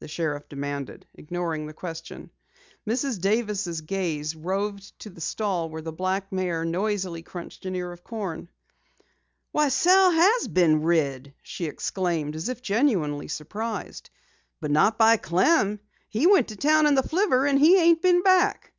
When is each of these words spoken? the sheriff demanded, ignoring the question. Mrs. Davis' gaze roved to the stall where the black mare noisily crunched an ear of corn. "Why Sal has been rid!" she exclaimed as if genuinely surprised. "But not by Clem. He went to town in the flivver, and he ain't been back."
the 0.00 0.08
sheriff 0.08 0.48
demanded, 0.48 1.06
ignoring 1.14 1.64
the 1.64 1.72
question. 1.72 2.28
Mrs. 2.88 3.20
Davis' 3.20 3.80
gaze 3.82 4.34
roved 4.34 4.98
to 4.98 5.08
the 5.10 5.20
stall 5.20 5.70
where 5.70 5.80
the 5.80 5.92
black 5.92 6.32
mare 6.32 6.64
noisily 6.64 7.22
crunched 7.22 7.64
an 7.64 7.76
ear 7.76 7.92
of 7.92 8.02
corn. 8.02 8.48
"Why 9.52 9.68
Sal 9.68 10.10
has 10.10 10.48
been 10.48 10.82
rid!" 10.82 11.34
she 11.40 11.66
exclaimed 11.66 12.34
as 12.34 12.48
if 12.48 12.60
genuinely 12.60 13.28
surprised. 13.28 14.10
"But 14.60 14.72
not 14.72 14.98
by 14.98 15.16
Clem. 15.16 15.78
He 16.08 16.26
went 16.26 16.48
to 16.48 16.56
town 16.56 16.86
in 16.88 16.96
the 16.96 17.04
flivver, 17.08 17.46
and 17.46 17.56
he 17.56 17.78
ain't 17.80 18.02
been 18.02 18.24
back." 18.24 18.72